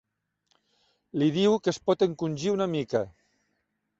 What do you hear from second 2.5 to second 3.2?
una mica.